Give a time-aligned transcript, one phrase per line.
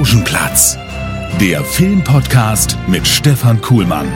[0.00, 0.78] Logenplatz,
[1.42, 4.10] der Filmpodcast mit Stefan Kuhlmann.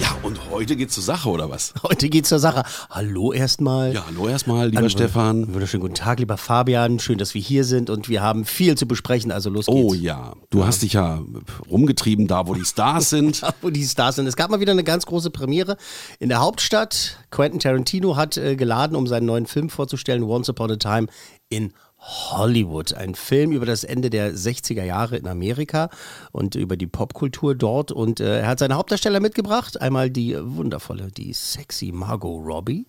[0.00, 1.72] Ja, und heute geht's zur Sache, oder was?
[1.84, 2.64] Heute geht's zur Sache.
[2.90, 3.94] Hallo erstmal.
[3.94, 5.54] Ja, hallo erstmal, lieber Hallo, Stefan.
[5.54, 6.98] Wunderschönen guten Tag, lieber Fabian.
[6.98, 9.30] Schön, dass wir hier sind und wir haben viel zu besprechen.
[9.30, 9.78] Also los geht's.
[9.78, 11.22] Oh ja, du hast dich ja
[11.70, 13.42] rumgetrieben, da wo die Stars sind.
[13.46, 14.26] Da, wo die Stars sind.
[14.26, 15.76] Es gab mal wieder eine ganz große Premiere
[16.18, 17.18] in der Hauptstadt.
[17.30, 21.06] Quentin Tarantino hat äh, geladen, um seinen neuen Film vorzustellen, Once Upon a Time
[21.48, 21.72] in
[22.08, 25.90] Hollywood, ein Film über das Ende der 60er Jahre in Amerika
[26.32, 27.90] und über die Popkultur dort.
[27.90, 29.80] Und äh, er hat seine Hauptdarsteller mitgebracht.
[29.80, 32.86] Einmal die wundervolle, die sexy Margot Robbie.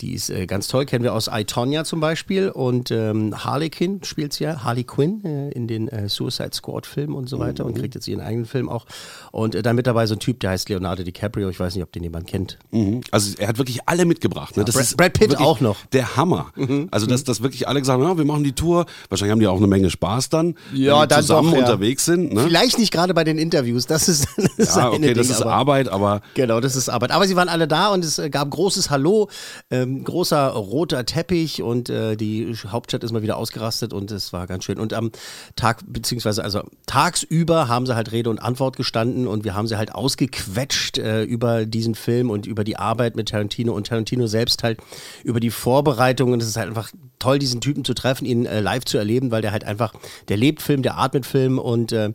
[0.00, 2.48] Die ist äh, ganz toll, kennen wir aus I, Tonya zum Beispiel.
[2.48, 6.86] Und ähm, Harley Quinn spielt sie ja, Harley Quinn äh, in den äh, Suicide Squad
[6.86, 8.86] Filmen und so weiter und kriegt jetzt ihren eigenen Film auch.
[9.32, 11.50] Und äh, dann mit dabei so ein Typ, der heißt Leonardo DiCaprio.
[11.50, 12.58] Ich weiß nicht, ob den jemand kennt.
[12.70, 13.02] Mhm.
[13.10, 14.56] Also er hat wirklich alle mitgebracht.
[14.56, 14.64] Ne?
[14.64, 15.84] Das Brad- ist Brad Pitt auch noch.
[15.84, 15.88] Mhm.
[15.92, 16.52] Der Hammer.
[16.90, 18.86] Also dass, dass wirklich alle gesagt haben, ja, wir machen die Tour.
[19.08, 21.64] Wahrscheinlich haben die auch eine Menge Spaß dann, Ja, wenn die dann zusammen doch, ja.
[21.64, 22.32] unterwegs sind.
[22.32, 22.42] Ne?
[22.44, 25.52] Vielleicht nicht gerade bei den Interviews, das ist, das Ja, okay, das Ding, ist aber-
[25.52, 27.10] Arbeit, aber Genau, das ist Arbeit.
[27.10, 29.28] Aber sie waren alle da und es äh, gab großes Hallo,
[29.70, 34.46] ähm, großer roter Teppich und äh, die Hauptstadt ist mal wieder ausgerastet und es war
[34.46, 34.78] ganz schön.
[34.78, 35.10] Und am
[35.56, 39.76] Tag, beziehungsweise also tagsüber haben sie halt Rede und Antwort gestanden und wir haben sie
[39.76, 44.62] halt ausgequetscht äh, über diesen Film und über die Arbeit mit Tarantino und Tarantino selbst
[44.62, 44.78] halt
[45.24, 48.60] über die Vorbereitung und es ist halt einfach toll, diesen Typen zu treffen, ihn äh,
[48.60, 49.92] live zu erleben, weil der halt einfach,
[50.28, 52.10] der lebt Film, der atmet Film und äh,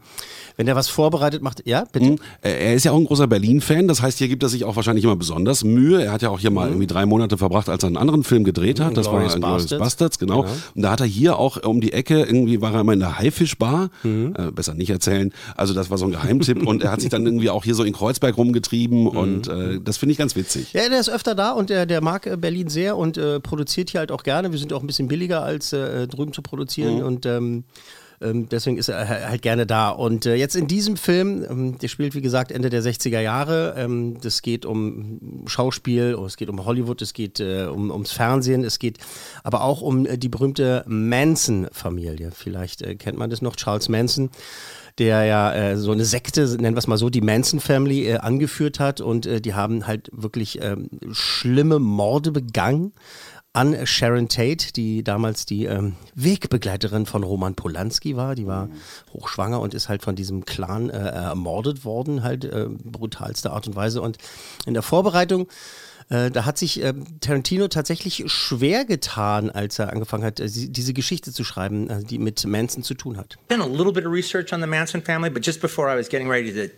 [0.57, 2.16] wenn der was vorbereitet macht, ja, bitte.
[2.41, 4.75] Äh, Er ist ja auch ein großer Berlin-Fan, das heißt, hier gibt er sich auch
[4.75, 6.03] wahrscheinlich immer besonders Mühe.
[6.03, 8.44] Er hat ja auch hier mal irgendwie drei Monate verbracht, als er einen anderen Film
[8.44, 8.97] gedreht hat.
[8.97, 9.80] Das Glorious war Glorious Bastards.
[9.80, 10.46] Bastards, genau.
[10.74, 13.19] Und da hat er hier auch um die Ecke, irgendwie war er immer in der
[13.19, 15.31] Haifischbar, äh, besser nicht erzählen.
[15.56, 17.84] Also das war so ein Geheimtipp und er hat sich dann irgendwie auch hier so
[17.84, 20.74] in Kreuzberg rumgetrieben und äh, das finde ich ganz witzig.
[20.74, 23.90] Ja, der ist öfter da und der, der mag äh, Berlin sehr und äh, produziert
[23.90, 24.51] hier halt auch gerne.
[24.51, 27.63] Wir sind auch ein bisschen billiger als äh, drüben zu produzieren und ähm,
[28.22, 29.89] ähm, deswegen ist er halt gerne da.
[29.89, 33.75] Und äh, jetzt in diesem Film, ähm, der spielt wie gesagt Ende der 60er Jahre.
[33.78, 38.11] Ähm, das geht um Schauspiel, oh, es geht um Hollywood, es geht äh, um, ums
[38.11, 39.00] Fernsehen, es geht
[39.44, 42.31] aber auch um äh, die berühmte Manson-Familie.
[42.31, 44.29] Vielleicht äh, kennt man das noch, Charles Manson
[44.97, 48.17] der ja äh, so eine Sekte, nennen wir es mal so, die Manson Family äh,
[48.17, 52.94] angeführt hat und äh, die haben halt wirklich ähm, schlimme Morde begangen
[53.56, 58.36] an Sharon Tate, die damals die ähm, Wegbegleiterin von Roman Polanski war.
[58.36, 58.70] Die war
[59.14, 63.76] hochschwanger und ist halt von diesem Clan äh, ermordet worden, halt äh, brutalste Art und
[63.76, 64.02] Weise.
[64.02, 64.18] Und
[64.66, 65.48] in der Vorbereitung
[66.10, 70.94] äh, da hat sich ähm, Tarantino tatsächlich schwer getan, als er angefangen hat, äh, diese
[70.94, 73.38] Geschichte zu schreiben, äh, die mit Manson zu tun hat.
[73.50, 76.08] done a little bit of research on the Manson family, but just before I was
[76.08, 76.72] getting ready to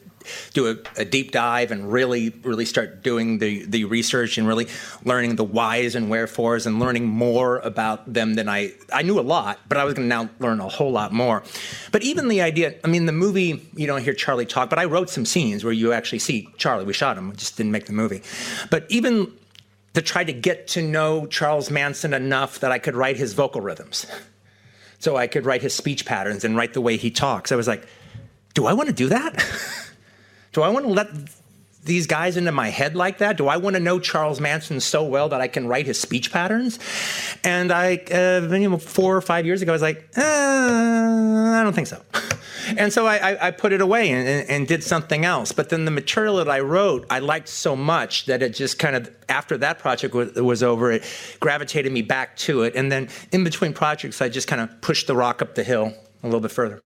[0.54, 4.68] do a, a deep dive and really, really start doing the, the research and really
[5.04, 9.22] learning the whys and wherefores and learning more about them than I I knew a
[9.22, 11.44] lot, but I was going to now learn a whole lot more.
[11.92, 14.86] But even the idea, I mean, the movie you don't hear Charlie talk, but I
[14.86, 16.86] wrote some scenes where you actually see Charlie.
[16.86, 18.22] We shot him, we just didn't make the movie.
[18.70, 19.32] But even
[19.94, 23.62] to try to get to know Charles Manson enough that I could write his vocal
[23.62, 24.06] rhythms
[25.00, 27.52] so I could write his speech patterns and write the way he talks.
[27.52, 27.88] I was like,
[28.54, 29.44] do I want to do that?
[30.58, 31.10] do I want to let
[31.84, 33.38] these guys into my head like that?
[33.38, 36.32] Do I want to know Charles Manson so well that I can write his speech
[36.32, 36.80] patterns?
[37.44, 41.86] And I, uh, four or five years ago, I was like, uh, I don't think
[41.86, 42.02] so.
[42.76, 45.54] And so I, I, put it away and, and, and did something else.
[45.54, 48.94] But then the material that I wrote, I liked so much that it just kind
[48.94, 51.06] of, after that project was, was over, it
[51.40, 52.76] gravitated me back to it.
[52.76, 55.94] And then in between projects, I just kind of pushed the rock up the hill
[56.24, 56.82] a little bit further.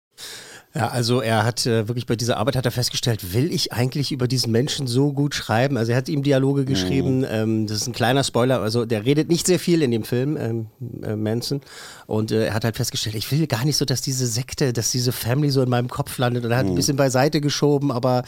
[0.78, 4.12] Ja, also er hat äh, wirklich bei dieser Arbeit hat er festgestellt, will ich eigentlich
[4.12, 5.76] über diesen Menschen so gut schreiben?
[5.76, 7.26] Also er hat ihm Dialoge geschrieben.
[7.28, 8.62] Ähm, das ist ein kleiner Spoiler.
[8.62, 10.68] Also der redet nicht sehr viel in dem Film ähm,
[11.02, 11.62] äh, Manson
[12.06, 14.92] und äh, er hat halt festgestellt, ich will gar nicht so, dass diese Sekte, dass
[14.92, 16.46] diese Family so in meinem Kopf landet.
[16.46, 18.24] Und er hat ein bisschen beiseite geschoben, aber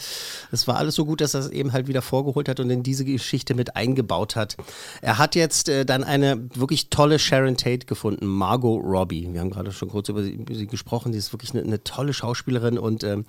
[0.50, 2.82] es war alles so gut, dass er es eben halt wieder vorgeholt hat und in
[2.82, 4.56] diese Geschichte mit eingebaut hat.
[5.02, 9.28] Er hat jetzt äh, dann eine wirklich tolle Sharon Tate gefunden, Margot Robbie.
[9.32, 11.12] Wir haben gerade schon kurz über sie, über sie gesprochen.
[11.12, 13.24] Sie ist wirklich eine, eine tolle Schauspielerin und ähm,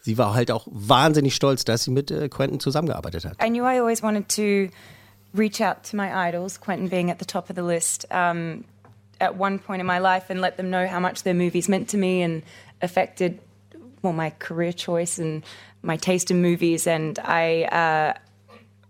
[0.00, 3.42] sie war halt auch wahnsinnig stolz, dass sie mit äh, Quentin zusammengearbeitet hat.
[3.42, 4.72] I knew I always wanted to
[5.34, 8.64] reach out to my idols, Quentin being at the top of the list, um,
[9.20, 11.88] at one point in my life and let them know how much their movies meant
[11.90, 12.42] to me and
[12.82, 13.38] affected,
[14.02, 15.42] well, my career choice and
[15.82, 16.86] my taste in movies.
[16.86, 18.18] And I uh,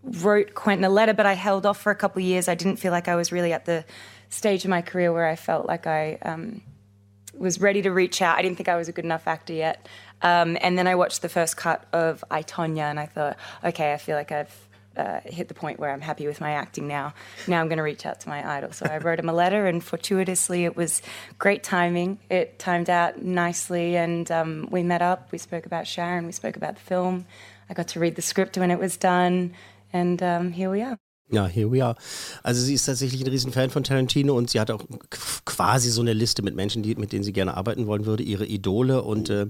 [0.03, 2.49] wrote Quentin a letter, but I held off for a couple of years.
[2.49, 3.85] I didn't feel like I was really at the
[4.29, 6.63] stage of my career where I felt like I um,
[7.39, 8.39] was ready to reach out.
[8.39, 9.89] I didn't think I was a good enough actor yet.
[10.23, 13.93] Um, and then I watched the first cut of I, Tonya, and I thought, okay,
[13.93, 14.67] I feel like I've
[14.97, 17.13] uh, hit the point where I'm happy with my acting now.
[17.47, 18.73] Now I'm going to reach out to my idol.
[18.73, 21.03] So I wrote him a letter, and fortuitously, it was
[21.39, 22.19] great timing.
[22.31, 25.31] It timed out nicely, and um, we met up.
[25.33, 26.27] We spoke about Sharon.
[26.27, 27.27] We spoke about the film.
[27.69, 29.53] I got to read the script when it was done,
[29.93, 30.97] and um, here we are.
[31.29, 31.97] Ja, here we are.
[32.45, 34.85] Also sie ist tatsächlich ein Riesenfan von Tarantino und sie hat auch
[35.45, 38.47] quasi so eine Liste mit Menschen, die, mit denen sie gerne arbeiten wollen würde, ihre
[38.47, 39.03] Idole.
[39.03, 39.47] Und äh,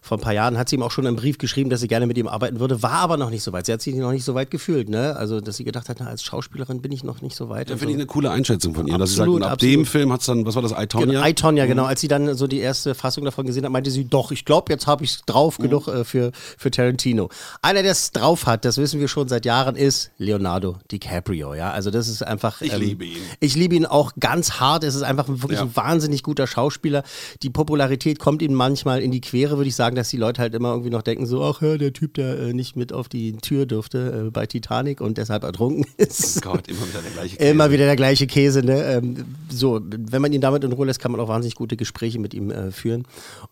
[0.00, 2.06] vor ein paar Jahren hat sie ihm auch schon einen Brief geschrieben, dass sie gerne
[2.06, 3.66] mit ihm arbeiten würde, war aber noch nicht so weit.
[3.66, 5.14] Sie hat sich noch nicht so weit gefühlt, ne?
[5.14, 7.70] Also, dass sie gedacht hat, na, als Schauspielerin bin ich noch nicht so weit.
[7.70, 7.98] Da und finde so.
[7.98, 8.98] ich eine coole Einschätzung von ihr.
[8.98, 9.76] dass sie Absolut, sagt, und ab absolut.
[9.76, 11.06] dem Film hat es dann, was war das, I, Tonya?
[11.06, 11.84] Genau, I, Tonya, genau.
[11.84, 14.72] Als sie dann so die erste Fassung davon gesehen hat, meinte sie, doch, ich glaube,
[14.72, 17.28] jetzt habe ich es drauf genug äh, für, für Tarantino.
[17.62, 21.11] Einer, der es drauf hat, das wissen wir schon seit Jahren, ist Leonardo DiCaprio.
[21.54, 22.62] Ja, also das ist einfach.
[22.62, 23.18] Ich liebe ihn.
[23.40, 24.84] Ich liebe ihn auch ganz hart.
[24.84, 25.64] Es ist einfach wirklich Ja.
[25.64, 27.02] ein wahnsinnig guter Schauspieler.
[27.42, 30.54] Die Popularität kommt ihm manchmal in die Quere, würde ich sagen, dass die Leute halt
[30.54, 33.36] immer irgendwie noch denken, so, ach ja, der Typ, der äh, nicht mit auf die
[33.36, 36.38] Tür durfte äh, bei Titanic und deshalb ertrunken ist.
[36.46, 37.50] Oh Gott, immer wieder der gleiche Käse.
[37.50, 38.62] Immer wieder der gleiche Käse.
[38.62, 38.82] Ne?
[38.84, 42.18] Ähm, so, wenn man ihn damit in Ruhe lässt, kann man auch wahnsinnig gute Gespräche
[42.18, 43.04] mit ihm äh, führen.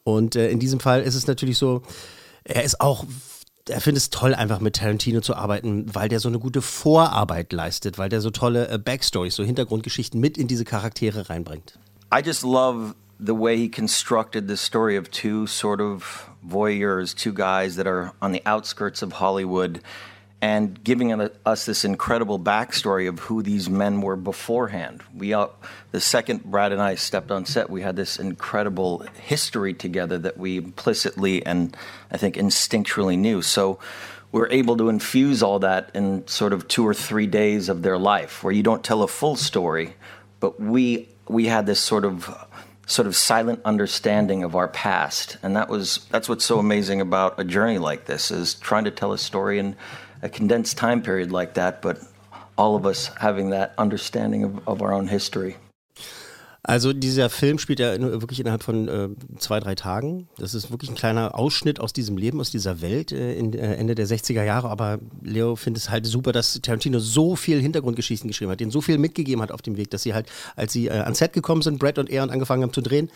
[0.05, 1.83] Und äh, in diesem Fall ist es natürlich so,
[2.45, 3.05] er ist auch.
[3.71, 7.53] Er findet es toll, einfach mit Tarantino zu arbeiten, weil der so eine gute Vorarbeit
[7.53, 11.79] leistet, weil der so tolle äh, Backstories, so Hintergrundgeschichten mit in diese Charaktere reinbringt.
[12.13, 17.33] I just love the way he constructed this story of two sort of voyeurs, two
[17.33, 19.81] guys that are on the outskirts of Hollywood,
[20.43, 21.13] and giving
[21.45, 25.03] us this incredible backstory of who these men were beforehand.
[25.15, 25.49] We, uh,
[25.91, 30.39] the second Brad and I stepped on set, we had this incredible history together that
[30.39, 31.77] we implicitly and
[32.11, 33.43] I think instinctually knew.
[33.43, 33.79] So
[34.33, 37.99] we're able to infuse all that in sort of two or three days of their
[37.99, 39.95] life, where you don't tell a full story,
[40.39, 42.35] but we we had this sort of
[42.87, 47.39] sort of silent understanding of our past and that was that's what's so amazing about
[47.39, 49.77] a journey like this is trying to tell a story in
[50.23, 51.99] a condensed time period like that but
[52.57, 55.57] all of us having that understanding of, of our own history
[56.63, 59.09] Also dieser Film spielt ja wirklich innerhalb von äh,
[59.39, 60.29] zwei, drei Tagen.
[60.37, 63.77] Das ist wirklich ein kleiner Ausschnitt aus diesem Leben, aus dieser Welt äh, in, äh,
[63.77, 64.69] Ende der 60er Jahre.
[64.69, 68.83] Aber Leo findet es halt super, dass Tarantino so viel Hintergrundgeschichten geschrieben hat, denen so
[68.83, 71.63] viel mitgegeben hat auf dem Weg, dass sie halt, als sie äh, ans Set gekommen
[71.63, 73.11] sind, Brad und er und angefangen haben zu drehen,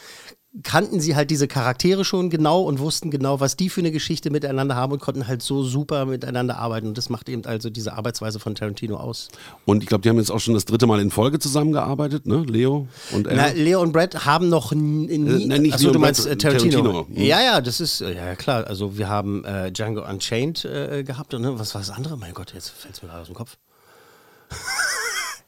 [0.63, 4.31] kannten sie halt diese Charaktere schon genau und wussten genau, was die für eine Geschichte
[4.31, 6.87] miteinander haben und konnten halt so super miteinander arbeiten.
[6.87, 9.29] Und das macht eben also diese Arbeitsweise von Tarantino aus.
[9.65, 12.45] Und ich glaube, die haben jetzt auch schon das dritte Mal in Folge zusammengearbeitet, ne?
[12.47, 13.37] Leo und er.
[13.37, 15.11] Na, Leo und Brad haben noch nie.
[15.11, 16.83] Äh, nein, nicht Leo du meinst äh, Tarantino.
[16.83, 17.07] Tarantino.
[17.09, 17.25] Hm.
[17.25, 18.67] Ja, ja, das ist, äh, ja klar.
[18.69, 22.17] Also wir haben äh, Django Unchained äh, gehabt und ne, was war das andere?
[22.17, 23.57] Mein Gott, jetzt fällt es mir gerade aus dem Kopf.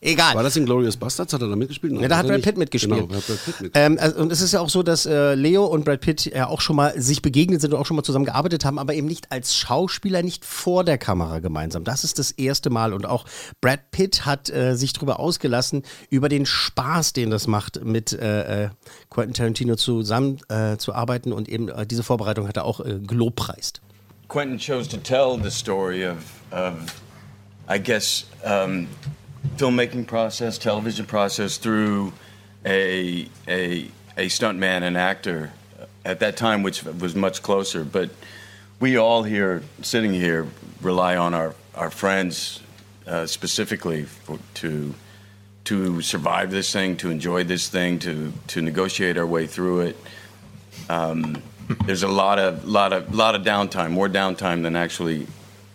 [0.01, 0.35] Egal.
[0.35, 1.33] War das in Glorious Bastards?
[1.33, 1.93] Hat er da mitgespielt?
[1.95, 2.43] Nein, Ja, da hat er Brad.
[2.43, 3.09] Pitt mitgespielt.
[3.09, 3.73] Genau, hat Brad Pitt mitgespielt.
[3.75, 6.49] Ähm, also, und es ist ja auch so, dass äh, Leo und Brad Pitt ja
[6.49, 9.07] auch schon mal sich begegnet sind und auch schon mal zusammen gearbeitet haben, aber eben
[9.07, 11.85] nicht als Schauspieler, nicht vor der Kamera gemeinsam.
[11.85, 12.93] Das ist das erste Mal.
[12.93, 13.25] Und auch
[13.61, 18.65] Brad Pitt hat äh, sich darüber ausgelassen, über den Spaß, den das macht, mit äh,
[18.65, 18.69] äh,
[19.11, 21.33] Quentin Tarantino zusammen äh, zu arbeiten.
[21.33, 23.81] Und eben äh, diese Vorbereitung hat er auch äh, gelobpreist.
[24.29, 26.17] Quentin chose to tell the story of,
[26.51, 26.75] of
[27.69, 28.87] I guess, um,
[29.57, 32.13] filmmaking process, television process through
[32.65, 35.53] a, a, a stuntman and actor
[36.05, 37.85] at that time, which was much closer.
[37.85, 38.11] But
[38.81, 40.47] we all here, sitting here,
[40.83, 42.61] rely on our, our friends
[43.07, 44.95] uh, specifically for, to,
[45.65, 49.97] to survive this thing, to enjoy this thing, to, to negotiate our way through it.
[50.89, 51.43] Um,
[51.85, 55.27] there's a lot of lot of lot of downtime, more downtime than actually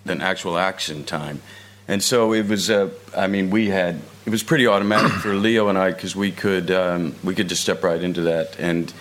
[0.06, 1.42] than actual action time,
[1.88, 2.70] and so it was.
[2.70, 6.32] Uh, I mean, we had it was pretty automatic for Leo and I because we
[6.32, 8.94] could um, we could just step right into that and.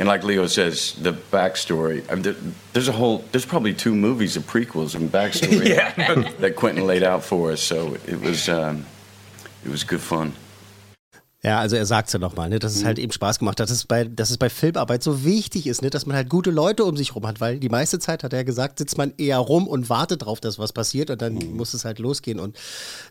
[0.00, 2.08] And like Leo says, the backstory.
[2.08, 2.36] I mean, there,
[2.72, 3.24] there's a whole.
[3.32, 5.74] There's probably two movies of prequels and backstory
[6.38, 7.60] that Quentin laid out for us.
[7.60, 8.48] So it was.
[8.48, 8.86] Um,
[9.64, 10.34] it was good fun.
[11.44, 13.70] Ja, also er sagt es ja nochmal, ne, dass es halt eben Spaß gemacht hat,
[13.70, 16.50] dass es, bei, dass es bei Filmarbeit so wichtig ist, ne, dass man halt gute
[16.50, 19.38] Leute um sich rum hat, weil die meiste Zeit, hat er gesagt, sitzt man eher
[19.38, 22.40] rum und wartet drauf, dass was passiert und dann muss es halt losgehen.
[22.40, 22.58] Und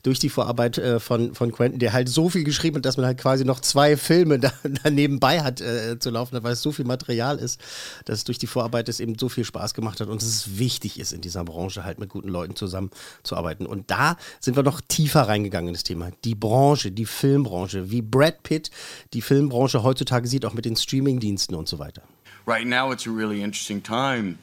[0.03, 3.05] durch die Vorarbeit äh, von, von Quentin, der halt so viel geschrieben hat, dass man
[3.05, 4.51] halt quasi noch zwei Filme da,
[4.83, 7.61] da nebenbei hat äh, zu laufen, weil es so viel Material ist,
[8.03, 11.13] dass durch die Vorarbeit es eben so viel Spaß gemacht hat und es wichtig ist,
[11.13, 13.65] in dieser Branche halt mit guten Leuten zusammenzuarbeiten.
[13.65, 16.09] Und da sind wir noch tiefer reingegangen in das Thema.
[16.25, 18.71] Die Branche, die Filmbranche, wie Brad Pitt
[19.13, 22.01] die Filmbranche heutzutage sieht, auch mit den Streamingdiensten und so weiter.
[22.47, 24.39] right now it's a really interesting time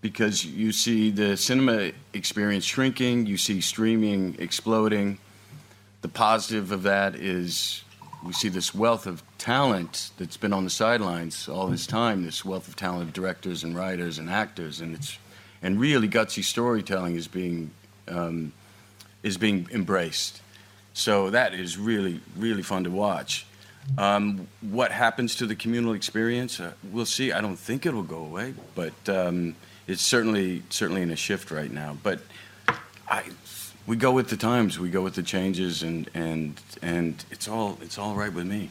[0.00, 5.18] because you see the cinema experience shrinking, you see streaming exploding.
[6.02, 7.82] The positive of that is
[8.24, 12.44] we see this wealth of talent that's been on the sidelines all this time, this
[12.44, 15.18] wealth of talent of directors and writers and actors, and it's
[15.62, 17.70] and really gutsy storytelling is being
[18.08, 18.52] um,
[19.22, 20.40] is being embraced.
[20.94, 23.46] So that is really really fun to watch.
[23.98, 26.58] Um, what happens to the communal experience?
[26.58, 27.32] Uh, we'll see.
[27.32, 31.70] I don't think it'll go away, but um, it's certainly certainly in a shift right
[31.70, 31.96] now.
[32.02, 32.20] But
[33.08, 33.24] I,
[33.86, 34.78] we go with the times.
[34.78, 38.70] We go with the changes, and and and it's all it's all right with me.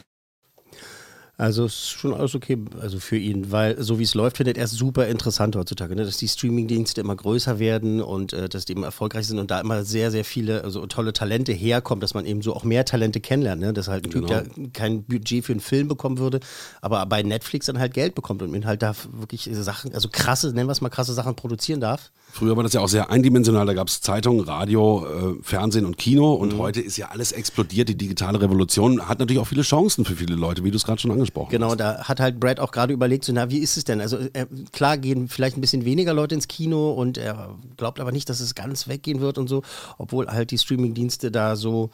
[1.35, 4.65] Also ist schon alles okay, also für ihn, weil so wie es läuft, findet er
[4.65, 6.05] es super interessant heutzutage, ne?
[6.05, 9.59] dass die Streamingdienste immer größer werden und äh, dass die immer erfolgreich sind und da
[9.59, 13.19] immer sehr, sehr viele also tolle Talente herkommen, dass man eben so auch mehr Talente
[13.19, 13.73] kennenlernt, ne?
[13.73, 14.41] dass halt ein Typ, Genau.
[14.41, 16.39] der kein Budget für einen Film bekommen würde,
[16.81, 20.53] aber bei Netflix dann halt Geld bekommt und ihn halt da wirklich Sachen, also krasse,
[20.53, 22.11] nennen wir es mal krasse Sachen produzieren darf.
[22.31, 23.65] Früher war das ja auch sehr eindimensional.
[23.65, 26.33] Da gab es Zeitung, Radio, äh, Fernsehen und Kino.
[26.33, 27.89] Und heute ist ja alles explodiert.
[27.89, 30.99] Die digitale Revolution hat natürlich auch viele Chancen für viele Leute, wie du es gerade
[30.99, 31.79] schon angesprochen Genau, hast.
[31.79, 34.01] da hat halt Brad auch gerade überlegt, so, na, wie ist es denn?
[34.01, 38.11] Also äh, klar gehen vielleicht ein bisschen weniger Leute ins Kino und er glaubt aber
[38.11, 39.63] nicht, dass es ganz weggehen wird und so,
[39.97, 41.89] obwohl halt die Streamingdienste da so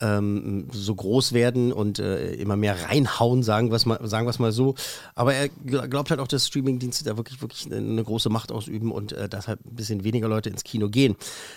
[0.00, 4.52] ähm, so groß werden und äh, immer mehr reinhauen, sagen wir es mal, sagen mal
[4.52, 4.74] so.
[5.14, 8.92] Aber er gl- glaubt halt auch, dass Streamingdienste da wirklich, wirklich eine, große Macht ausüben
[8.92, 11.16] und äh, halt ein bisschen weniger Leute ins Kino gehen.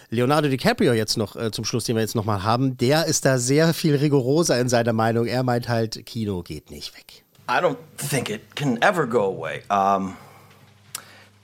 [0.09, 3.37] Leonardo DiCaprio jetzt noch äh, zum Schluss, den wir jetzt nochmal haben, der ist da
[3.37, 5.25] sehr viel rigoroser in seiner Meinung.
[5.27, 7.23] Er meint halt, Kino geht nicht weg.
[7.49, 9.61] I don't think it can ever go away.
[9.69, 10.15] Um,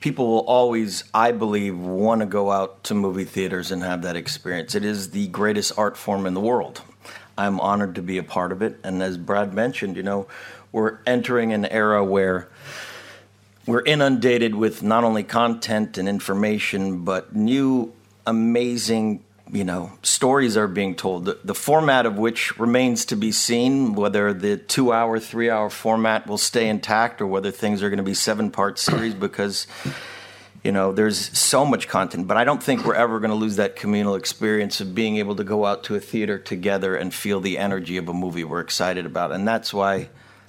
[0.00, 4.16] people will always, I believe, want to go out to movie theaters and have that
[4.16, 4.74] experience.
[4.74, 6.82] It is the greatest art form in the world.
[7.38, 8.78] I'm honored to be a part of it.
[8.82, 10.26] And as Brad mentioned, you know,
[10.72, 12.48] we're entering an era where
[13.64, 17.92] we're inundated with not only content and information, but new
[18.26, 21.26] amazing, you know, stories are being told.
[21.26, 25.70] The, the format of which remains to be seen, whether the two hour, three hour
[25.70, 29.66] format will stay intact or whether things are going to be seven part series because,
[30.62, 32.26] you know, there's so much content.
[32.26, 35.36] But I don't think we're ever going to lose that communal experience of being able
[35.36, 38.60] to go out to a theater together and feel the energy of a movie we're
[38.60, 39.32] excited about.
[39.32, 40.08] And that's why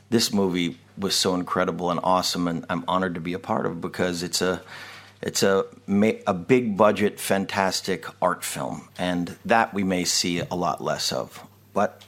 [0.10, 3.80] this movie was so incredible and awesome, and I'm honored to be a part of
[3.80, 4.62] because it's a
[5.22, 5.66] it's a
[6.28, 11.46] a big budget, fantastic art film, and that we may see a lot less of.
[11.74, 12.04] But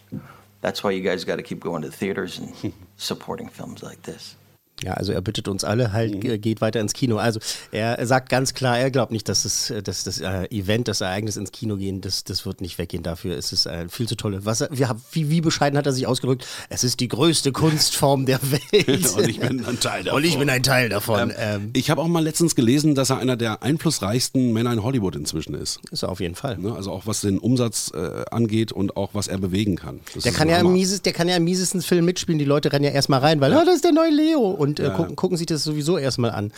[0.62, 4.02] that's why you guys got to keep going to the theaters and supporting films like
[4.04, 4.36] this.
[4.84, 7.18] Ja, also er bittet uns alle halt, äh, geht weiter ins Kino.
[7.18, 7.40] Also
[7.72, 11.02] er, sagt ganz klar, er glaubt nicht, dass, es, äh, dass das äh, Event, das
[11.02, 13.04] Ereignis ins Kino gehen, das, das wird nicht weggehen.
[13.04, 14.46] Dafür ist es äh, viel zu tolle.
[14.46, 16.48] Was, wie, wie, bescheiden hat er sich ausgedrückt?
[16.70, 19.16] Es ist die größte Kunstform der Welt.
[19.16, 20.18] Und ich bin ein Teil davon.
[20.18, 21.32] Und ich bin ein Teil davon.
[21.38, 24.84] Ähm, Ähm, ich habe auch mal letztens gelesen, dass er einer der einflussreichsten Männer in
[24.84, 25.80] Hollywood inzwischen ist.
[25.92, 26.58] ist er auf jeden Fall.
[26.58, 26.74] Ne?
[26.74, 30.00] Also auch was den Umsatz äh, angeht und auch was er bewegen kann.
[30.14, 32.40] Das Der kann, ein ja im mieses, der kann ja im miesesten Film mitspielen.
[32.40, 34.50] Die Leute rennen ja erstmal rein, weil, ah, das ist der neue Leo.
[34.50, 36.52] Und äh, gucken, gucken sich das sowieso erstmal an.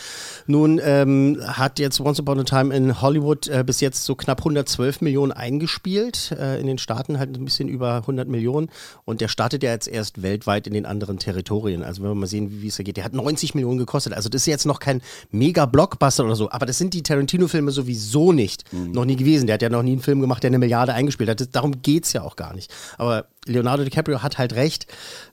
[0.46, 4.40] Nun ähm, hat jetzt Once Upon a Time in Hollywood äh, bis jetzt so knapp
[4.40, 6.32] 112 Millionen eingespielt.
[6.38, 8.70] Äh, in den Staaten halt ein bisschen über 100 Millionen.
[9.04, 11.82] Und der startet ja jetzt erst weltweit in den anderen Territorien.
[11.82, 12.96] Also wenn wir mal sehen, wie es da geht.
[12.96, 14.12] Der hat 90 Millionen gekostet.
[14.12, 16.50] Also das ist jetzt noch kein Mega-Blockbuster oder so.
[16.50, 18.64] Aber das sind die Tarantino-Filme sowieso nicht.
[18.72, 19.46] Noch nie gewesen.
[19.46, 21.40] Der hat ja noch nie einen Film gemacht, der eine Milliarde eingespielt hat.
[21.40, 22.72] Das, darum geht es ja auch gar nicht.
[22.98, 24.86] Aber Leonardo DiCaprio hat halt recht,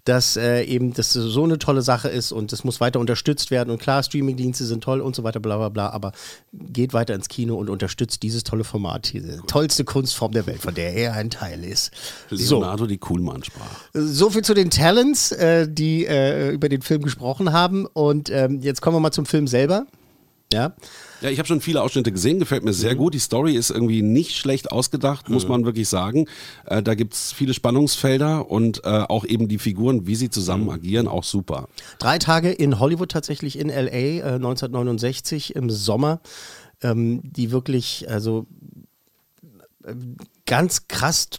[0.06, 3.70] dass äh, eben das so eine tolle Sache ist und das muss weiter unterstützt werden.
[3.70, 6.12] Und klar, Streamingdienste sind toll und so weiter, bla bla bla, aber
[6.52, 10.74] geht weiter ins Kino und unterstützt dieses tolle Format, diese tollste Kunstform der Welt, von
[10.74, 11.92] der er ein Teil ist.
[12.30, 13.66] So, Leonardo die Kuhlmann sprach.
[13.94, 17.86] so viel zu den Talents, äh, die äh, über den Film gesprochen haben.
[17.86, 19.86] Und ähm, jetzt kommen wir mal zum Film selber.
[20.54, 20.74] Ja.
[21.22, 22.76] Ja, ich habe schon viele Ausschnitte gesehen, gefällt mir Mhm.
[22.76, 23.14] sehr gut.
[23.14, 26.26] Die Story ist irgendwie nicht schlecht ausgedacht, muss man wirklich sagen.
[26.66, 30.70] Äh, da gibt's viele Spannungsfelder und äh, auch eben die Figuren, wie sie zusammen Mhm.
[30.72, 31.68] agieren, auch super.
[32.00, 36.22] Drei Tage in Hollywood tatsächlich in LA äh, 1969 im Sommer,
[36.82, 38.48] ähm, die wirklich, also
[40.46, 41.30] ganz krass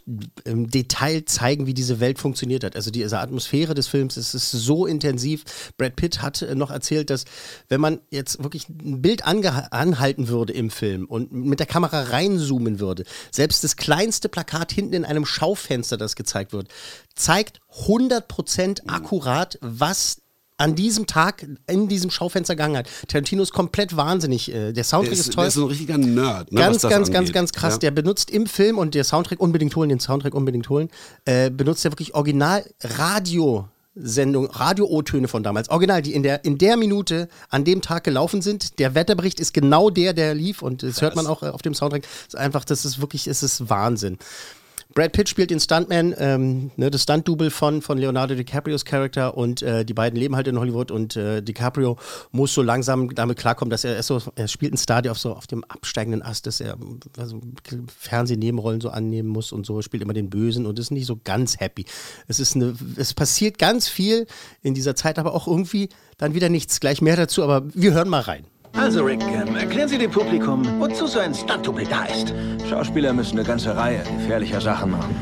[0.44, 2.76] im Detail zeigen, wie diese Welt funktioniert hat.
[2.76, 5.44] Also diese Atmosphäre des Films es ist so intensiv.
[5.76, 7.25] Brad Pitt hat äh, noch erzählt, dass
[7.68, 12.80] wenn man jetzt wirklich ein Bild anhalten würde im Film und mit der Kamera reinzoomen
[12.80, 16.68] würde, selbst das kleinste Plakat hinten in einem Schaufenster, das gezeigt wird,
[17.14, 20.21] zeigt 100% akkurat, was
[20.62, 22.88] an diesem Tag in diesem Schaufenster gegangen hat.
[23.09, 24.52] Tarantino ist komplett wahnsinnig.
[24.52, 25.42] Äh, der Soundtrack Der ist, ist, toll.
[25.42, 26.52] der ist so ein richtiger Nerd.
[26.52, 27.33] Ne, ganz, ganz, ganz, angeht.
[27.35, 27.75] ganz krass.
[27.75, 27.78] Ja.
[27.78, 30.88] Der benutzt im Film und der Soundtrack unbedingt holen, den Soundtrack unbedingt holen,
[31.25, 33.69] äh, benutzt er wirklich original Radio.
[33.95, 38.40] Sendung, Radio-O-Töne von damals, original, die in der, in der Minute an dem Tag gelaufen
[38.40, 38.78] sind.
[38.78, 41.75] Der Wetterbericht ist genau der, der lief und das hört man auch äh, auf dem
[41.75, 42.02] Soundtrack.
[42.02, 44.16] Das ist einfach, das ist wirklich, es ist Wahnsinn.
[44.94, 49.62] Brad Pitt spielt den Stuntman, ähm, ne, das Stunt-Double von, von Leonardo DiCaprios Charakter und
[49.62, 51.96] äh, die beiden leben halt in Hollywood und äh, DiCaprio
[52.30, 55.18] muss so langsam damit klarkommen, dass er, er, so, er spielt einen Star, der auf,
[55.18, 56.76] so, auf dem absteigenden Ast ist, er
[57.16, 57.40] also,
[57.99, 61.58] Fernsehnebenrollen so annehmen muss und so, spielt immer den Bösen und ist nicht so ganz
[61.61, 61.87] happy.
[62.28, 64.26] Es, ist eine, es passiert ganz viel
[64.62, 66.80] in dieser Zeit, aber auch irgendwie dann wieder nichts.
[66.80, 68.44] Gleich mehr dazu, aber wir hören mal rein.
[68.74, 72.32] Also Rick, ähm, erklären Sie dem Publikum, wozu so ein Stunt-Double da ist.
[72.68, 75.14] Schauspieler müssen eine ganze Reihe gefährlicher Sachen machen.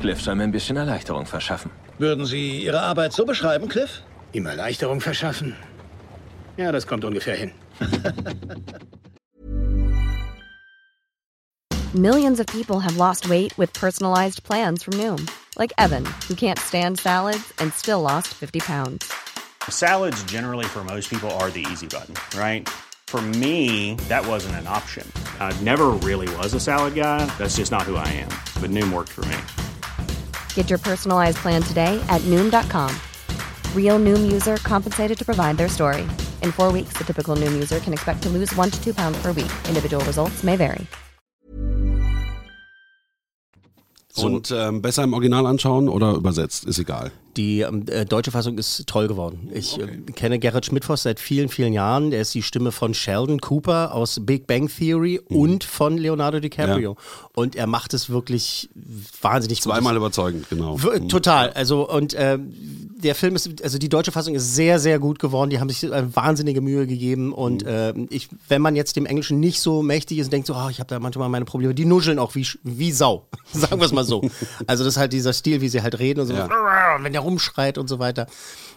[0.00, 1.70] Cliff soll mir ein bisschen Erleichterung verschaffen.
[1.98, 4.02] Würden Sie Ihre Arbeit so beschreiben, Cliff?
[4.32, 5.56] Ihm Erleichterung verschaffen?
[6.56, 7.52] Ja, das kommt ungefähr hin.
[11.94, 16.58] Millions of people have lost weight with personalized plans from Noom, like Evan, who can't
[16.58, 19.17] stand salads and still lost 50 pounds.
[19.70, 22.68] Salads, generally, for most people, are the easy button, right?
[23.06, 25.10] For me, that wasn't an option.
[25.40, 27.24] I never really was a salad guy.
[27.38, 28.28] That's just not who I am.
[28.60, 29.38] But Noom worked for me.
[30.52, 32.94] Get your personalized plan today at Noom.com.
[33.74, 36.02] Real Noom user compensated to provide their story.
[36.42, 39.16] In four weeks, the typical Noom user can expect to lose one to two pounds
[39.22, 39.50] per week.
[39.68, 40.86] Individual results may vary.
[44.16, 47.12] Und ähm, besser im Original anschauen oder übersetzt, ist egal.
[47.38, 49.48] Die ähm, äh, deutsche Fassung ist toll geworden.
[49.54, 52.12] Ich äh, kenne Gerrit Schmidtfoss seit vielen, vielen Jahren.
[52.12, 56.96] Er ist die Stimme von Sheldon Cooper aus Big Bang Theory und von Leonardo DiCaprio.
[57.34, 58.68] Und er macht es wirklich
[59.22, 59.72] wahnsinnig gut.
[59.72, 60.82] Zweimal überzeugend, genau.
[60.82, 61.50] W- Total.
[61.50, 62.52] Also und ähm,
[63.02, 65.50] der Film ist, also die deutsche Fassung ist sehr, sehr gut geworden.
[65.50, 67.32] Die haben sich eine wahnsinnige Mühe gegeben.
[67.32, 70.54] Und ähm, ich, wenn man jetzt dem Englischen nicht so mächtig ist und denkt so,
[70.56, 73.28] oh, ich habe da manchmal meine Probleme, die nuscheln auch wie, wie Sau.
[73.52, 74.22] Sagen wir es mal so.
[74.66, 76.34] Also das ist halt dieser Stil, wie sie halt reden und so.
[77.02, 78.26] Wenn der rumschreit und so weiter.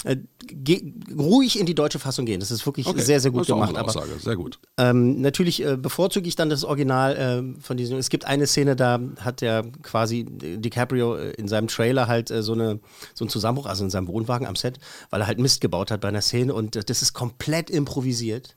[0.04, 2.40] Äh, geh, ruhig in die deutsche Fassung gehen.
[2.40, 3.70] Das ist wirklich Okay, sehr, sehr gut das ist auch gemacht.
[3.72, 4.20] eine Aber Aussage.
[4.20, 4.60] Sehr gut.
[4.78, 7.16] ähm, natürlich äh, bevorzuge ich dann das Original
[7.58, 7.98] äh, von diesem.
[7.98, 12.42] Es gibt eine Szene, da hat der quasi DiCaprio äh, in seinem Trailer halt äh,
[12.42, 12.80] so, eine,
[13.14, 14.80] so einen Zusammenbruch, also in seinem Wohnwagen am Set,
[15.10, 18.56] weil er halt Mist gebaut hat bei einer Szene und äh, das ist komplett improvisiert.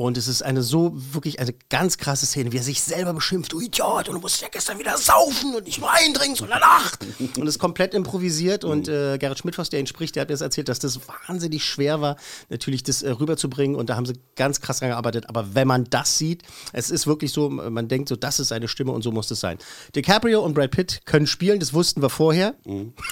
[0.00, 3.52] Und es ist eine so, wirklich eine ganz krasse Szene, wie er sich selber beschimpft.
[3.52, 7.04] Du Idiot, und du musst ja gestern wieder saufen und nicht nur eindringen, sondern acht.
[7.36, 8.62] Und es ist komplett improvisiert.
[8.62, 11.64] Und äh, Gerrit Schmidtfoss, der ihn spricht, der hat mir das erzählt, dass das wahnsinnig
[11.64, 12.14] schwer war,
[12.48, 13.74] natürlich das äh, rüberzubringen.
[13.74, 15.28] Und da haben sie ganz krass dran gearbeitet.
[15.28, 18.68] Aber wenn man das sieht, es ist wirklich so, man denkt so, das ist seine
[18.68, 19.58] Stimme und so muss es sein.
[19.96, 22.54] DiCaprio und Brad Pitt können spielen, das wussten wir vorher.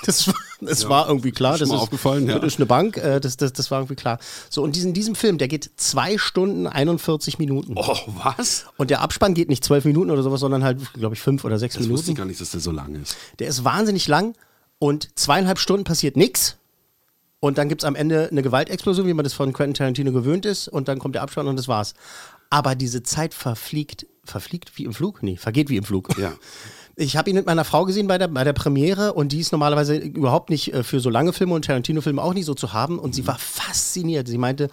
[0.04, 0.88] Das, war- das Ja.
[0.88, 1.54] war irgendwie klar.
[1.54, 2.38] Ist Das ist, aufgefallen, ja.
[2.38, 4.18] das ist eine Bank, äh, das, das, das war irgendwie klar.
[4.50, 7.74] So, und diesen, diesem Film, der geht zwei Stunden 41 Minuten.
[7.76, 8.66] Oh, was?
[8.76, 11.58] Und der Abspann geht nicht zwölf Minuten oder sowas, sondern halt, glaube ich, fünf oder
[11.58, 12.16] sechs Das wusste ich Minuten.
[12.18, 13.16] gar nicht, dass der so lang ist.
[13.38, 14.34] Der ist wahnsinnig lang
[14.78, 16.56] und zweieinhalb Stunden passiert nichts.
[17.38, 20.46] Und dann gibt es am Ende eine Gewaltexplosion, wie man das von Quentin Tarantino gewöhnt
[20.46, 20.68] ist.
[20.68, 21.92] Und dann kommt der Abspann und das war's.
[22.48, 25.22] Aber diese Zeit verfliegt, verfliegt wie im Flug?
[25.22, 26.16] Nee, vergeht wie im Flug.
[26.18, 26.32] Ja.
[26.98, 29.52] Ich habe ihn mit meiner Frau gesehen bei der, bei der Premiere und die ist
[29.52, 32.98] normalerweise überhaupt nicht äh, für so lange Filme und Tarantino-Filme auch nicht so zu haben.
[32.98, 34.26] Und sie war fasziniert.
[34.28, 34.70] Sie meinte,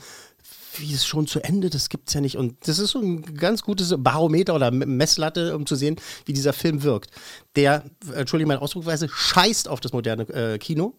[0.77, 1.69] wie ist schon zu Ende?
[1.69, 2.37] Das gibt's ja nicht.
[2.37, 6.53] Und das ist so ein ganz gutes Barometer oder Messlatte, um zu sehen, wie dieser
[6.53, 7.11] Film wirkt.
[7.57, 7.83] Der,
[8.15, 10.93] entschuldige meine Ausdrucksweise, scheißt auf das moderne äh, Kino,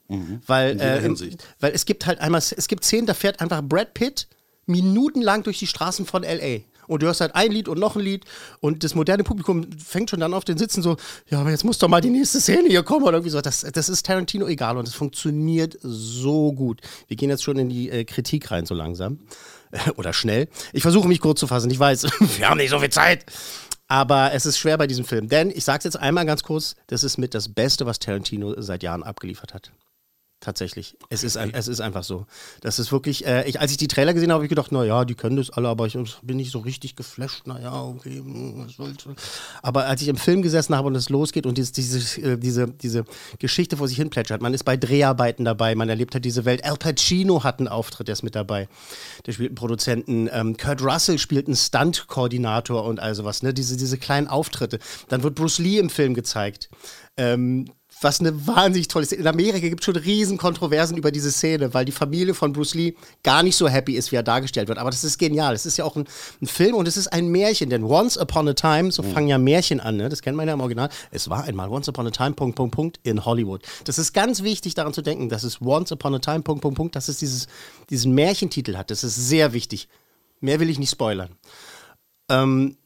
[0.47, 1.45] weil, In jeder äh, im- Hinsicht.
[1.59, 4.29] weil es gibt halt einmal, es gibt Szenen, da fährt einfach Brad Pitt
[4.67, 6.61] minutenlang durch die Straßen von L.A.
[6.87, 8.25] Und du hörst halt ein Lied und noch ein Lied
[8.61, 10.97] und das moderne Publikum fängt schon dann auf den Sitzen so,
[11.29, 13.41] ja, aber jetzt muss doch mal die nächste Szene hier kommen oder irgendwie so.
[13.41, 16.81] Das, das ist Tarantino egal und es funktioniert so gut.
[17.09, 19.19] Wir gehen jetzt schon in die äh, Kritik rein so langsam
[19.97, 20.49] oder schnell.
[20.73, 21.71] Ich versuche mich kurz zu fassen.
[21.71, 22.05] Ich weiß,
[22.39, 23.25] wir haben nicht so viel Zeit.
[23.87, 25.29] Aber es ist schwer bei diesem Film.
[25.29, 28.55] Denn ich sage es jetzt einmal ganz kurz, das ist mit das Beste, was Tarantino
[28.61, 29.73] seit Jahren abgeliefert hat.
[30.45, 30.97] Tatsächlich.
[31.09, 32.27] Es ist, ein, es ist einfach so.
[32.61, 35.05] Das ist wirklich, äh, ich, als ich die Trailer gesehen habe, habe ich gedacht, naja,
[35.05, 37.47] die können das alle, aber ich bin nicht so richtig geflasht.
[37.47, 39.09] Naja, okay, hm, was soll's.
[39.63, 42.69] Aber als ich im Film gesessen habe und es losgeht und dieses, diese, äh, diese,
[42.69, 43.05] diese
[43.39, 46.65] Geschichte vor sich hin plätschert, man ist bei Dreharbeiten dabei, man erlebt halt diese Welt.
[46.65, 48.69] Al Pacino hat einen Auftritt, der ist mit dabei.
[49.27, 50.29] Der spielt einen Produzenten.
[50.33, 53.43] Ähm, Kurt Russell spielt einen Stunt-Koordinator und all sowas.
[53.43, 53.55] Ne?
[53.55, 54.79] Diese, diese kleinen Auftritte.
[55.09, 56.69] Dann wird Bruce Lee im Film gezeigt.
[57.17, 57.67] Ähm,
[58.05, 59.23] was eine wahnsinnig tolle Szene.
[59.23, 62.75] In Amerika gibt es schon riesen Kontroversen über diese Szene, weil die Familie von Bruce
[62.75, 64.79] Lee gar nicht so happy ist, wie er dargestellt wird.
[64.79, 65.55] Aber das ist genial.
[65.55, 66.05] Es ist ja auch ein,
[66.41, 69.39] ein, Film und es ist ein Märchen, denn Once Upon a Time, so fangen ja
[69.39, 70.09] Märchen an, ne?
[70.09, 70.91] das kennt man ja im Original.
[71.11, 73.63] Es war einmal Once Upon a Time, Punkt, Punkt, Punkt, in Hollywood.
[73.85, 76.77] Das ist ganz wichtig, daran zu denken, dass es Once Upon a Time, Punkt, Punkt,
[76.77, 77.49] Punkt, dass es dieses,
[77.89, 78.91] diesen Märchentitel hat.
[78.91, 79.89] Das ist sehr wichtig.
[80.41, 81.31] Mehr will ich nicht spoilern.
[82.29, 82.77] Ähm,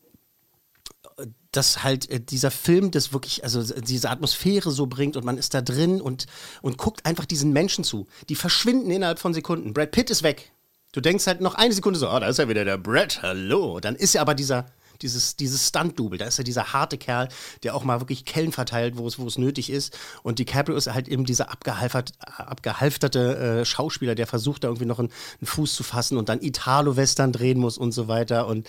[1.53, 5.55] dass halt äh, dieser Film das wirklich, also diese Atmosphäre so bringt und man ist
[5.55, 6.27] da drin und,
[6.63, 8.07] und guckt einfach diesen Menschen zu.
[8.29, 9.73] Die verschwinden innerhalb von Sekunden.
[9.73, 10.53] Brad Pitt ist weg.
[10.93, 13.79] Du denkst halt noch eine Sekunde so, oh, da ist ja wieder der Brad, hallo.
[13.81, 14.67] Dann ist er aber dieser
[15.03, 16.19] dieses, dieses Stunt-Double.
[16.19, 17.29] Da ist ja dieser harte Kerl,
[17.63, 19.97] der auch mal wirklich Kellen verteilt, wo es, wo es nötig ist.
[20.23, 24.99] Und DiCaprio ist halt eben dieser abgehalftert, abgehalfterte äh, Schauspieler, der versucht, da irgendwie noch
[24.99, 28.47] einen, einen Fuß zu fassen und dann Italo-Western drehen muss und so weiter.
[28.47, 28.69] Und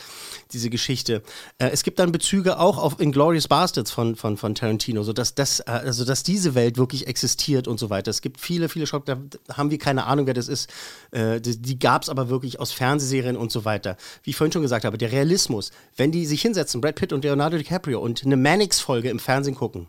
[0.52, 1.24] diese Geschichte.
[1.58, 5.62] Äh, es gibt dann Bezüge auch auf Inglourious Bastards von, von, von Tarantino, sodass das,
[5.62, 8.12] äh, also dass diese Welt wirklich existiert und so weiter.
[8.12, 9.18] Es gibt viele, viele Shops, da
[9.56, 10.70] haben wir keine Ahnung, wer das ist.
[11.12, 13.96] Äh, die die gab es aber wirklich aus Fernsehserien und so weiter.
[14.24, 17.14] Wie ich vorhin schon gesagt habe, der Realismus, wenn die die sich hinsetzen, Brad Pitt
[17.14, 19.88] und Leonardo DiCaprio, und eine Mannix-Folge im Fernsehen gucken,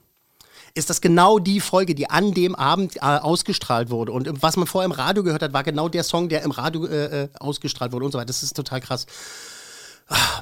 [0.75, 4.13] ist das genau die Folge, die an dem Abend äh, ausgestrahlt wurde.
[4.13, 6.87] Und was man vorher im Radio gehört hat, war genau der Song, der im Radio
[6.87, 8.27] äh, äh ausgestrahlt wurde und so weiter.
[8.27, 9.07] Das ist total krass.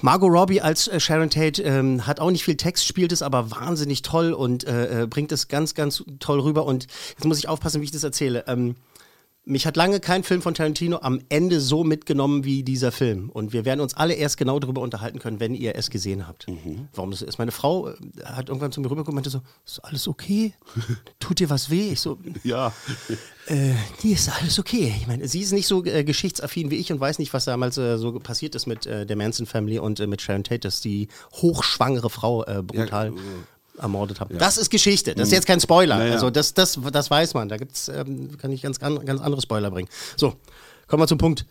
[0.01, 3.51] Margot Robbie als äh, Sharon Tate ähm, hat auch nicht viel Text, spielt es aber
[3.51, 6.65] wahnsinnig toll und äh, äh bringt es ganz, ganz toll rüber.
[6.65, 8.45] Und jetzt muss ich aufpassen, wie ich das erzähle.
[8.47, 8.77] Ähm,
[9.49, 13.31] mich hat lange kein Film von Tarantino am Ende so mitgenommen wie dieser Film.
[13.31, 16.47] Und wir werden uns alle erst genau darüber unterhalten können, wenn ihr es gesehen habt.
[16.49, 16.89] Mhm.
[16.95, 17.39] Warum das ist.
[17.39, 20.53] Meine Frau äh, hat irgendwann zu mir rübergekommen und meinte so: Ist alles okay?
[21.19, 21.91] Tut dir was weh?
[21.93, 22.73] Ich so: Ja.
[23.47, 24.95] Äh, die ist alles okay.
[25.01, 27.79] Ich meine, sie ist nicht so äh, geschichtsaffin wie ich und weiß nicht, was damals
[27.79, 30.83] äh, so passiert ist mit äh, der Manson Family und äh, mit Sharon Tate, dass
[30.83, 33.23] die hochschwangere Frau brutal ja,
[33.79, 34.35] ermordet haben.
[34.35, 34.41] Ja.
[34.41, 35.15] Das ist Geschichte.
[35.15, 35.97] Das ist jetzt kein Spoiler.
[35.99, 36.13] Naja.
[36.13, 37.49] Also das, das, das weiß man.
[37.49, 39.89] Da gibt's, ähm, kann ich ganz, ganz andere Spoiler bringen.
[40.17, 40.35] So,
[40.87, 41.47] kommen wir zum Punkt.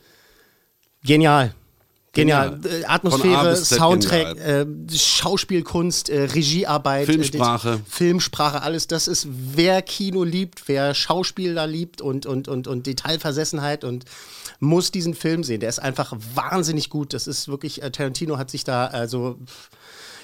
[1.03, 1.53] Genial.
[2.13, 2.57] Genial.
[2.59, 2.81] Genial.
[2.81, 7.73] Äh, Atmosphäre, Soundtrack, äh, Schauspielkunst, äh, Regiearbeit, Filmsprache.
[7.73, 12.87] Äh, Filmsprache, alles das ist, wer Kino liebt, wer Schauspieler liebt und, und, und, und
[12.87, 14.05] Detailversessenheit und
[14.59, 15.59] muss diesen Film sehen.
[15.59, 17.13] Der ist einfach wahnsinnig gut.
[17.13, 19.37] Das ist wirklich, äh, Tarantino hat sich da also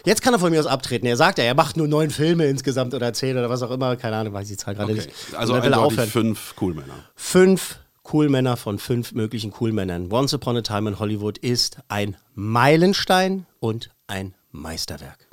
[0.06, 1.06] Jetzt kann er von mir aus abtreten.
[1.06, 3.96] Er sagt ja, er macht nur neun Filme insgesamt oder zehn oder was auch immer.
[3.96, 5.06] Keine Ahnung, weiß ich die Zahl gerade okay.
[5.06, 5.36] nicht.
[5.36, 6.94] Also eindeutig fünf Coolmänner.
[7.16, 10.12] Fünf Coolmänner von fünf möglichen Coolmännern.
[10.12, 15.28] Once Upon a Time in Hollywood ist ein Meilenstein und ein Meisterwerk.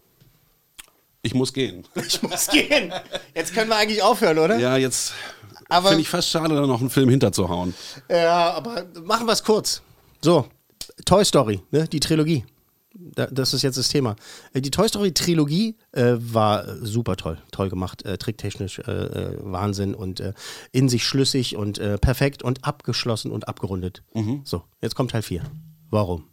[1.23, 1.85] Ich muss gehen.
[2.07, 2.93] Ich muss gehen.
[3.35, 4.59] Jetzt können wir eigentlich aufhören, oder?
[4.59, 5.13] Ja, jetzt
[5.69, 7.75] finde ich fast schade, da noch einen Film hinterzuhauen.
[8.09, 9.83] Ja, aber machen wir es kurz.
[10.23, 10.47] So,
[11.05, 11.89] Toy Story, ne?
[11.89, 12.45] die Trilogie
[13.01, 14.17] das ist jetzt das Thema.
[14.53, 19.37] Äh, die Toy Story Trilogie äh, war super toll, toll gemacht, äh, tricktechnisch äh, äh
[19.41, 20.33] Wahnsinn und äh,
[20.73, 24.03] in sich schlüssig und perfekt und abgeschlossen und abgerundet.
[24.15, 24.43] Mhm.
[24.45, 25.43] So, jetzt kommt Teil 4.
[25.91, 26.25] Warum?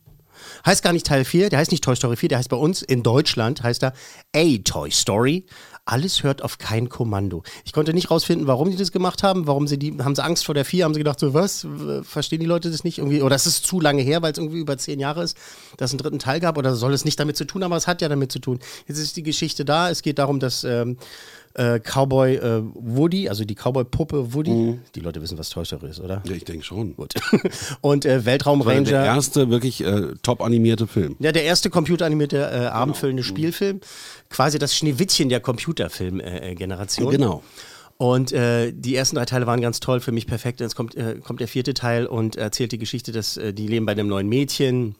[0.65, 2.81] Heißt gar nicht Teil 4, der heißt nicht Toy Story 4, der heißt bei uns
[2.81, 3.93] in Deutschland, heißt er
[4.35, 5.45] A Toy Story.
[5.89, 7.43] Alles hört auf kein Kommando.
[7.63, 9.47] Ich konnte nicht rausfinden, warum die das gemacht haben.
[9.47, 10.83] Warum sie die, haben sie Angst vor der 4?
[10.83, 11.65] Haben sie gedacht, so was?
[12.03, 13.21] Verstehen die Leute das nicht irgendwie?
[13.21, 15.37] Oder es ist zu lange her, weil es irgendwie über zehn Jahre ist,
[15.77, 16.57] dass es einen dritten Teil gab?
[16.57, 17.63] Oder soll es nicht damit zu tun?
[17.63, 18.59] Aber es hat ja damit zu tun.
[18.85, 19.89] Jetzt ist die Geschichte da.
[19.89, 20.97] Es geht darum, dass ähm,
[21.57, 24.51] äh, Cowboy äh, Woody, also die Cowboy-Puppe Woody.
[24.51, 24.79] Mhm.
[24.95, 26.21] Die Leute wissen, was Toy Story ist, oder?
[26.25, 26.95] Ja, ich denke schon.
[26.95, 27.13] Gut.
[27.81, 28.83] Und äh, Weltraumranger.
[28.83, 31.15] Der erste wirklich äh, top animierte Film.
[31.19, 32.69] Ja, der erste computeranimierte äh, genau.
[32.71, 33.35] abendfüllende genau.
[33.35, 33.81] Spielfilm.
[34.29, 37.11] Quasi das Schneewittchen der Computerfilm-Generation.
[37.11, 37.43] genau.
[37.97, 40.59] Und äh, die ersten drei Teile waren ganz toll, für mich perfekt.
[40.59, 43.87] Jetzt kommt, äh, kommt der vierte Teil und erzählt die Geschichte, dass äh, die leben
[43.87, 44.95] bei einem neuen Mädchen.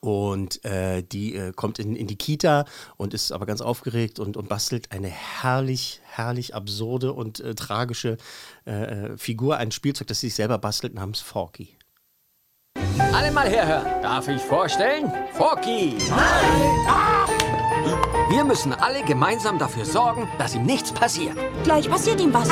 [0.00, 2.64] Und äh, die äh, kommt in, in die Kita
[2.96, 8.18] und ist aber ganz aufgeregt und, und bastelt eine herrlich, herrlich absurde und äh, tragische
[8.66, 11.76] äh, äh, Figur, ein Spielzeug, das sie sich selber bastelt, namens Forky.
[13.12, 14.02] Alle mal herhören.
[14.02, 15.10] Darf ich vorstellen?
[15.32, 15.96] Forky!
[18.28, 21.36] Wir müssen alle gemeinsam dafür sorgen, dass ihm nichts passiert.
[21.64, 22.48] Gleich passiert ihm was.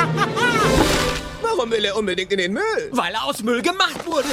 [1.41, 2.89] Warum will er unbedingt in den Müll?
[2.91, 4.29] Weil er aus Müll gemacht wurde.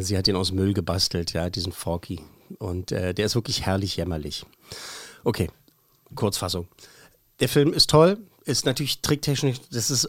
[0.00, 2.20] Sie hat ihn aus Müll gebastelt, ja, diesen Forky.
[2.58, 4.46] Und äh, der ist wirklich herrlich jämmerlich.
[5.24, 5.48] Okay,
[6.14, 6.68] Kurzfassung.
[7.40, 8.18] Der Film ist toll.
[8.46, 10.08] Ist natürlich tricktechnisch, das ist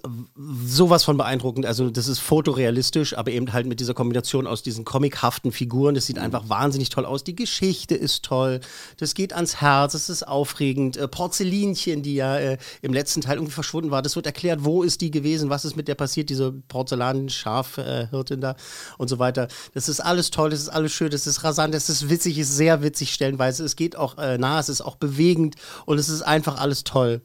[0.66, 1.66] sowas von beeindruckend.
[1.66, 5.96] Also das ist fotorealistisch, aber eben halt mit dieser Kombination aus diesen comichaften Figuren.
[5.96, 7.24] Das sieht einfach wahnsinnig toll aus.
[7.24, 8.60] Die Geschichte ist toll.
[8.98, 9.94] Das geht ans Herz.
[9.94, 10.98] Es ist aufregend.
[10.98, 14.02] Äh, Porzellinchen, die ja äh, im letzten Teil irgendwie verschwunden war.
[14.02, 18.56] Das wird erklärt, wo ist die gewesen, was ist mit der passiert, diese Porzellan-Schafhirtin da
[18.98, 19.48] und so weiter.
[19.74, 22.54] Das ist alles toll, das ist alles schön, das ist rasant, das ist witzig, ist
[22.54, 23.64] sehr witzig stellenweise.
[23.64, 27.22] Es geht auch äh, nah, es ist auch bewegend und es ist einfach alles toll.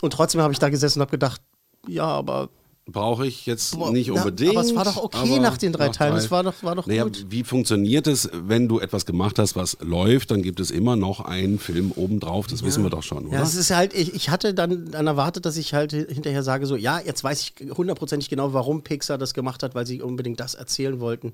[0.00, 1.40] Und trotzdem habe ich da gesessen und habe gedacht,
[1.86, 2.48] ja, aber
[2.86, 4.50] Brauche ich jetzt nicht unbedingt.
[4.50, 6.16] aber es war doch okay nach den drei Teilen.
[6.16, 7.24] Es war doch- war doch naja, gut.
[7.30, 11.20] Wie funktioniert es, wenn du etwas gemacht hast, was läuft, dann gibt es immer noch
[11.20, 12.46] einen Film obendrauf.
[12.46, 13.38] Das wissen wir doch schon, oder?
[13.38, 16.66] Ja, es ist halt, ich, ich hatte dann, dann erwartet, dass ich halt hinterher sage,
[16.66, 20.38] so, ja, jetzt weiß ich hundertprozentig genau, warum Pixar das gemacht hat, weil sie unbedingt
[20.40, 21.32] das erzählen wollten.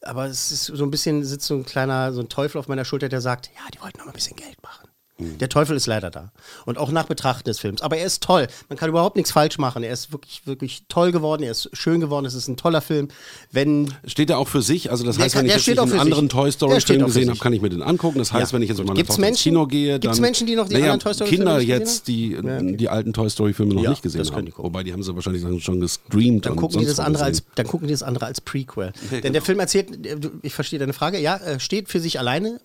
[0.00, 2.86] Aber es ist so ein bisschen, sitzt so ein kleiner, so ein Teufel auf meiner
[2.86, 4.87] Schulter, der sagt, ja, die wollten noch mal ein bisschen Geld machen.
[5.20, 6.30] Der Teufel ist leider da.
[6.64, 7.82] Und auch nach Betrachten des Films.
[7.82, 8.46] Aber er ist toll.
[8.68, 9.82] Man kann überhaupt nichts falsch machen.
[9.82, 11.42] Er ist wirklich, wirklich toll geworden.
[11.42, 12.24] Er ist schön geworden.
[12.24, 13.08] Es ist ein toller Film.
[13.50, 14.92] Wenn Steht er auch für sich?
[14.92, 16.32] Also das Der heißt, kann- wenn ich jetzt einen anderen sich.
[16.32, 18.18] Toy Der Story steht Film auch für gesehen habe, kann ich mir den angucken.
[18.20, 18.56] Das heißt, Ja.
[18.56, 20.00] wenn ich jetzt mit meiner Gibt's Tochter ins Kino gehe, dann...
[20.02, 22.30] gibt's Menschen, die noch die naja, anderen Toy Story Filme Kinder jetzt, die?
[22.32, 22.76] Ja, okay.
[22.76, 24.52] die alten Toy Story Filme noch Ja, nicht gesehen haben.
[24.56, 27.66] Wobei, die haben sie wahrscheinlich schon gestreamt Dann und gucken, die das andere als, dann
[27.66, 28.92] gucken die das andere als Prequel.
[29.24, 32.60] Denn der Film erzählt, äh, ich verstehe deine Frage, ja, äh, steht für sich alleine,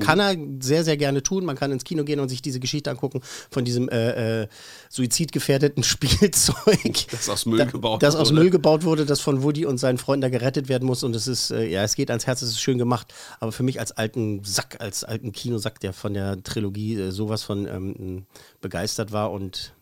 [0.00, 1.44] kann er sehr, sehr gerne tun.
[1.44, 4.48] Man kann ins Kino gehen und sich diese Geschichte angucken von diesem äh, äh,
[4.90, 5.82] suizidgefährdeten
[6.30, 7.06] Spielzeug.
[7.10, 8.40] Das aus Müll Da- gebaut Das aus wurde.
[8.40, 11.02] Müll gebaut wurde, das von Woody und seinen Freunden da gerettet werden muss.
[11.02, 13.14] Und es ist, äh, ja, es geht ans Herz, es ist schön gemacht.
[13.40, 17.42] Aber für mich als alten Sack, als alten Kinosack, der von der Trilogie äh, sowas
[17.42, 18.26] von ähm,
[18.60, 19.72] begeistert war und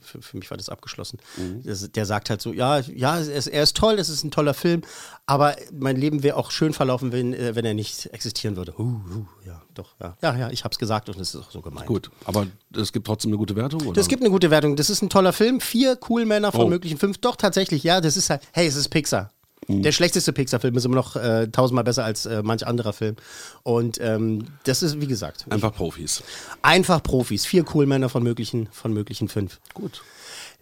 [0.00, 1.18] für, für mich war das abgeschlossen.
[1.36, 1.62] Mhm.
[1.64, 4.30] Das, der sagt halt so, ja, ja, er ist, er ist toll, es ist ein
[4.30, 4.82] toller Film,
[5.26, 8.74] aber mein Leben wäre auch schön verlaufen, wenn, äh, wenn er nicht existieren würde.
[8.78, 10.16] Uh, uh, ja, doch, ja.
[10.22, 11.86] Ja, ja, ich hab's gesagt und es ist auch so gemeint.
[11.86, 13.92] Gut, aber es gibt trotzdem eine gute Wertung, oder?
[13.92, 14.76] Das gibt eine gute Wertung.
[14.76, 15.60] Das ist ein toller Film.
[15.60, 16.68] Vier cool Männer von Oh.
[16.68, 17.18] möglichen fünf.
[17.18, 18.00] Doch, tatsächlich, ja.
[18.00, 19.33] Das ist halt, hey, es ist Pixar.
[19.68, 19.82] Mhm.
[19.82, 23.16] Der schlechteste Pixar-Film ist immer noch äh, tausendmal besser als äh, manch anderer Film.
[23.62, 26.22] Und ähm, das ist, wie gesagt, Einfach Profis.
[26.62, 27.46] einfach Profis.
[27.46, 29.60] Vier cool Männer von möglichen, von möglichen fünf.
[29.74, 30.02] Gut.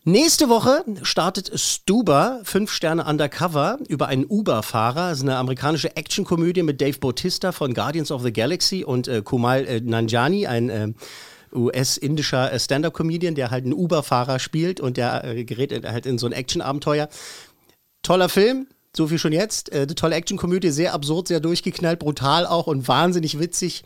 [0.05, 5.11] Nächste Woche startet Stuba, fünf Sterne Undercover, über einen Uber-Fahrer.
[5.11, 9.23] Das ist eine amerikanische Actionkomödie mit Dave Bautista von Guardians of the Galaxy und äh,
[9.23, 10.89] Kumal äh, Nanjiani, ein äh,
[11.55, 16.27] US-indischer äh, Stand-Up-Comedian, der halt einen Uber-Fahrer spielt und der äh, gerät halt in so
[16.27, 17.09] ein Action-Abenteuer.
[18.03, 19.73] Toller Film, so viel schon jetzt.
[19.73, 23.85] Äh, eine tolle Actionkomödie, sehr absurd, sehr durchgeknallt, brutal auch und wahnsinnig witzig.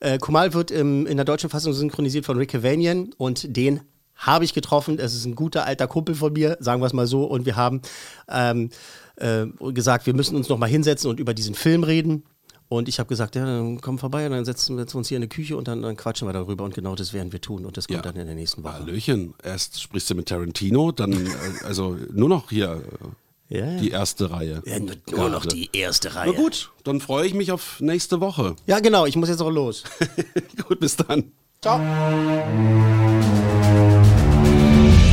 [0.00, 3.80] Äh, Kumal wird im, in der deutschen Fassung synchronisiert von Rick Cavanian und den
[4.16, 4.98] habe ich getroffen.
[4.98, 7.24] Es ist ein guter alter Kumpel von mir, sagen wir es mal so.
[7.24, 7.82] Und wir haben
[8.28, 8.70] ähm,
[9.16, 12.24] äh, gesagt, wir müssen uns noch mal hinsetzen und über diesen Film reden.
[12.68, 15.22] Und ich habe gesagt, ja, dann komm vorbei und dann setzen, wir uns hier in
[15.22, 16.64] die Küche und dann, dann quatschen wir darüber.
[16.64, 17.66] Und genau das werden wir tun.
[17.66, 18.74] Und das kommt dann in der nächsten Woche.
[18.74, 19.34] Hallöchen.
[19.42, 21.30] Erst sprichst du mit Tarantino, dann äh,
[21.64, 23.06] also nur noch hier äh,
[23.48, 23.80] Ja, ja.
[23.80, 24.62] die erste Reihe.
[24.64, 26.32] Ja, nur, nur noch die erste Reihe.
[26.32, 28.56] Na gut, dann freue ich mich auf nächste Woche.
[28.66, 29.84] Ja, genau, ich muss jetzt auch los.
[30.68, 31.32] gut, bis dann.
[31.60, 31.78] Ciao.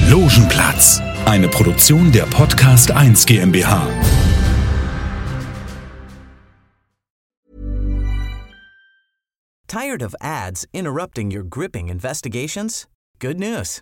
[0.09, 3.87] Logenplatz, eine Produktion der Podcast 1 GmbH.
[9.67, 12.87] Tired of ads interrupting your gripping investigations?
[13.19, 13.81] Good news.